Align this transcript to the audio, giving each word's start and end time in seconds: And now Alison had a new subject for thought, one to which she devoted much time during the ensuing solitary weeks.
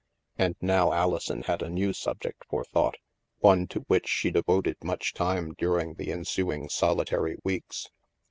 And 0.35 0.55
now 0.61 0.93
Alison 0.93 1.43
had 1.43 1.61
a 1.61 1.69
new 1.69 1.93
subject 1.93 2.41
for 2.49 2.63
thought, 2.63 2.97
one 3.37 3.67
to 3.67 3.81
which 3.81 4.07
she 4.09 4.31
devoted 4.31 4.83
much 4.83 5.13
time 5.13 5.53
during 5.53 5.93
the 5.93 6.11
ensuing 6.11 6.69
solitary 6.69 7.37
weeks. 7.43 7.87